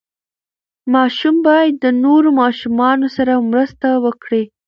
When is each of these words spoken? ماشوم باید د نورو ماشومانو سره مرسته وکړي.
ماشوم 0.93 1.35
باید 1.47 1.73
د 1.83 1.85
نورو 2.03 2.29
ماشومانو 2.41 3.07
سره 3.17 3.33
مرسته 3.51 3.87
وکړي. 4.05 4.43